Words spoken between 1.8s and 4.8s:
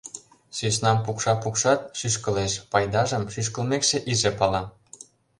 шӱшкылеш; пайдажым шӱшкылмекше иже пала.